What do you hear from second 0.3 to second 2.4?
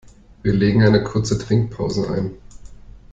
Wir legen eine kurze Trinkpause ein.